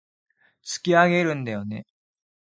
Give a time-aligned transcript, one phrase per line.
[0.65, 1.85] 突き上げるんだよね